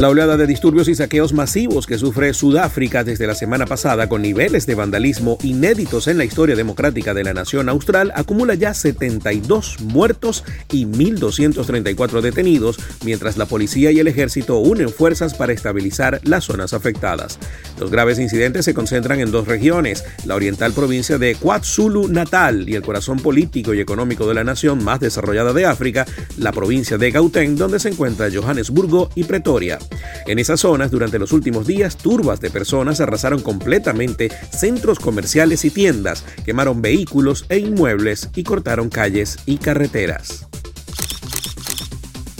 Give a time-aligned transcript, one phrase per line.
[0.00, 4.22] La oleada de disturbios y saqueos masivos que sufre Sudáfrica desde la semana pasada con
[4.22, 9.80] niveles de vandalismo inéditos en la historia democrática de la nación austral acumula ya 72
[9.80, 10.42] muertos
[10.72, 16.72] y 1.234 detenidos, mientras la policía y el ejército unen fuerzas para estabilizar las zonas
[16.72, 17.38] afectadas.
[17.78, 22.82] Los graves incidentes se concentran en dos regiones, la oriental provincia de KwaZulu-Natal y el
[22.82, 26.06] corazón político y económico de la nación más desarrollada de África,
[26.38, 29.78] la provincia de Gauteng, donde se encuentra Johannesburgo y Pretoria.
[30.26, 35.70] En esas zonas, durante los últimos días, turbas de personas arrasaron completamente centros comerciales y
[35.70, 40.49] tiendas, quemaron vehículos e inmuebles y cortaron calles y carreteras.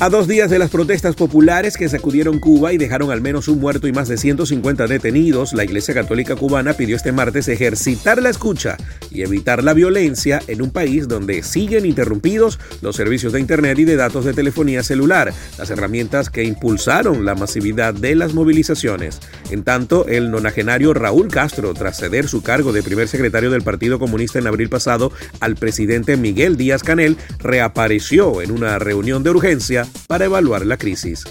[0.03, 3.61] A dos días de las protestas populares que sacudieron Cuba y dejaron al menos un
[3.61, 8.31] muerto y más de 150 detenidos, la Iglesia Católica Cubana pidió este martes ejercitar la
[8.31, 8.79] escucha
[9.11, 13.85] y evitar la violencia en un país donde siguen interrumpidos los servicios de Internet y
[13.85, 19.21] de datos de telefonía celular, las herramientas que impulsaron la masividad de las movilizaciones.
[19.51, 23.99] En tanto, el nonagenario Raúl Castro, tras ceder su cargo de primer secretario del Partido
[23.99, 29.90] Comunista en abril pasado al presidente Miguel Díaz Canel, reapareció en una reunión de urgencia
[30.07, 31.25] para evaluar la crisis.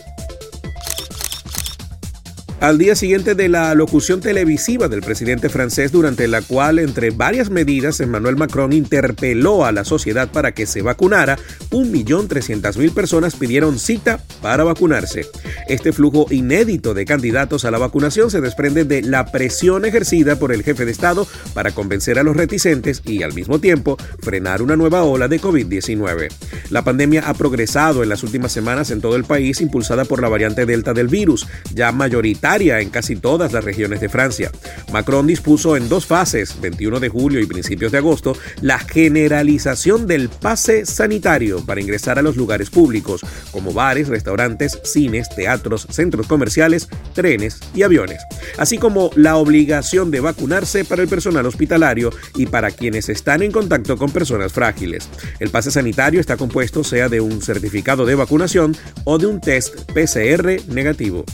[2.61, 7.49] Al día siguiente de la locución televisiva del presidente francés, durante la cual, entre varias
[7.49, 11.39] medidas, Emmanuel Macron interpeló a la sociedad para que se vacunara,
[11.71, 15.25] 1.300.000 personas pidieron cita para vacunarse.
[15.69, 20.52] Este flujo inédito de candidatos a la vacunación se desprende de la presión ejercida por
[20.52, 24.75] el jefe de Estado para convencer a los reticentes y, al mismo tiempo, frenar una
[24.75, 26.27] nueva ola de COVID-19.
[26.71, 30.27] La pandemia ha progresado en las últimas semanas en todo el país, impulsada por la
[30.27, 34.52] variante Delta del virus, ya mayoritaria en casi todas las regiones de Francia.
[34.92, 40.30] Macron dispuso en dos fases, 21 de julio y principios de agosto, la generalización del
[40.30, 46.89] pase sanitario para ingresar a los lugares públicos, como bares, restaurantes, cines, teatros, centros comerciales,
[47.14, 48.20] trenes y aviones,
[48.58, 53.52] así como la obligación de vacunarse para el personal hospitalario y para quienes están en
[53.52, 55.08] contacto con personas frágiles.
[55.39, 59.92] El pase sanitario está compuesto sea de un certificado de vacunación o de un test
[59.93, 61.26] PCR negativo.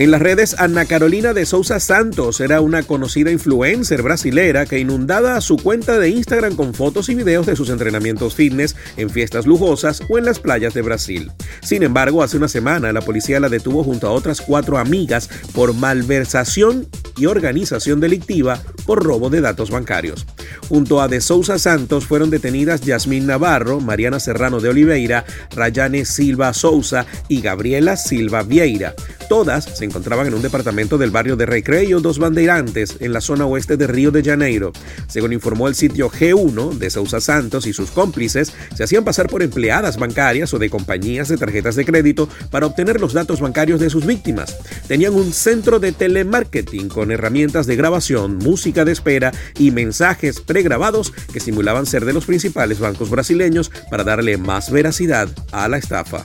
[0.00, 5.38] En las redes, Ana Carolina de Sousa Santos era una conocida influencer brasilera que inundaba
[5.42, 10.00] su cuenta de Instagram con fotos y videos de sus entrenamientos fitness en fiestas lujosas
[10.08, 11.30] o en las playas de Brasil.
[11.60, 15.74] Sin embargo, hace una semana la policía la detuvo junto a otras cuatro amigas por
[15.74, 16.88] malversación
[17.18, 20.26] y organización delictiva por robo de datos bancarios.
[20.68, 25.24] Junto a De Sousa Santos fueron detenidas Yasmín Navarro, Mariana Serrano de Oliveira,
[25.54, 28.94] Rayane Silva Sousa y Gabriela Silva Vieira.
[29.28, 33.46] Todas se encontraban en un departamento del barrio de Recreio dos Bandeirantes, en la zona
[33.46, 34.72] oeste de Río de Janeiro.
[35.06, 39.42] Según informó el sitio G1 de Sousa Santos y sus cómplices, se hacían pasar por
[39.42, 43.90] empleadas bancarias o de compañías de tarjetas de crédito para obtener los datos bancarios de
[43.90, 44.56] sus víctimas.
[44.88, 51.12] Tenían un centro de telemarketing con herramientas de grabación, música de espera y mensajes pregrabados
[51.32, 56.24] que simulaban ser de los principales bancos brasileños para darle más veracidad a la estafa.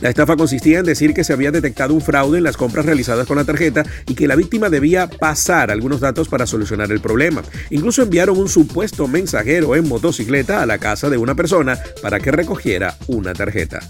[0.00, 3.26] La estafa consistía en decir que se había detectado un fraude en las compras realizadas
[3.26, 7.42] con la tarjeta y que la víctima debía pasar algunos datos para solucionar el problema.
[7.70, 12.32] Incluso enviaron un supuesto mensajero en motocicleta a la casa de una persona para que
[12.32, 13.80] recogiera una tarjeta.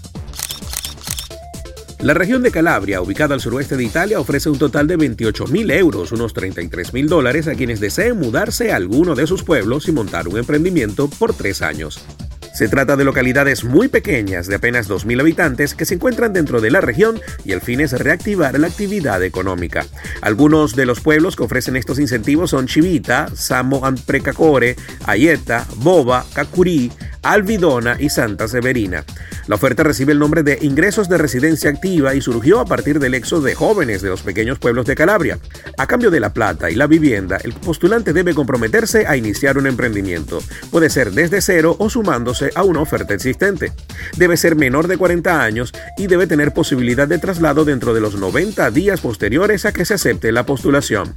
[2.05, 6.11] La región de Calabria, ubicada al suroeste de Italia, ofrece un total de 28.000 euros,
[6.11, 10.37] unos 33.000 dólares, a quienes deseen mudarse a alguno de sus pueblos y montar un
[10.37, 12.05] emprendimiento por tres años.
[12.53, 16.71] Se trata de localidades muy pequeñas de apenas 2.000 habitantes que se encuentran dentro de
[16.71, 19.85] la región y el fin es reactivar la actividad económica.
[20.21, 26.91] Algunos de los pueblos que ofrecen estos incentivos son Chivita, Samo Precacore, Ayeta, Boba, Cacurí,
[27.25, 29.03] Alvidona y Santa Severina.
[29.47, 33.15] La oferta recibe el nombre de Ingresos de Residencia Activa y surgió a partir del
[33.15, 35.39] éxodo de jóvenes de los pequeños pueblos de Calabria.
[35.77, 39.65] A cambio de la plata y la vivienda, el postulante debe comprometerse a iniciar un
[39.65, 40.39] emprendimiento.
[40.69, 43.71] Puede ser desde cero o sumándose a una oferta existente.
[44.17, 48.15] Debe ser menor de 40 años y debe tener posibilidad de traslado dentro de los
[48.15, 51.13] 90 días posteriores a que se acepte la postulación.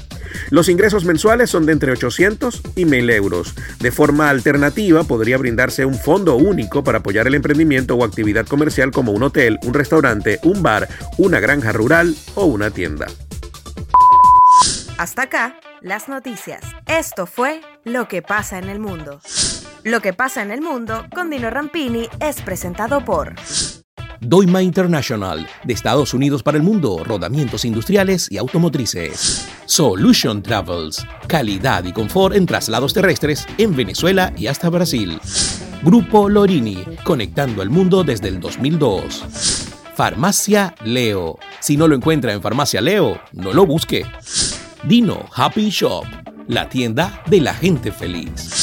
[0.50, 3.54] Los ingresos mensuales son de entre 800 y 1000 euros.
[3.80, 8.90] De forma alternativa, podría brindarse un fondo único para apoyar el emprendimiento o actividad comercial
[8.90, 13.06] como un hotel, un restaurante, un bar, una granja rural o una tienda.
[14.98, 16.62] Hasta acá, las noticias.
[16.86, 19.20] Esto fue Lo que pasa en el mundo.
[19.84, 23.34] Lo que pasa en el mundo con Dino Rampini es presentado por
[24.20, 29.48] Doima International, de Estados Unidos para el mundo, rodamientos industriales y automotrices.
[29.66, 35.20] Solution Travels, calidad y confort en traslados terrestres en Venezuela y hasta Brasil.
[35.82, 39.68] Grupo Lorini, conectando al mundo desde el 2002.
[39.94, 41.38] Farmacia Leo.
[41.60, 44.04] Si no lo encuentra en Farmacia Leo, no lo busque.
[44.82, 46.04] Dino Happy Shop,
[46.48, 48.57] la tienda de la gente feliz.